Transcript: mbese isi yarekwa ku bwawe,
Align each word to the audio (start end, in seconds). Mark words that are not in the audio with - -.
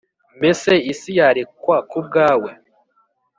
mbese 0.37 0.71
isi 0.91 1.11
yarekwa 1.19 1.75
ku 1.89 1.97
bwawe, 2.05 2.49